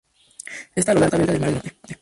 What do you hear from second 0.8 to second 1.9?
a lo largo de la costa belga del Mar del Norte.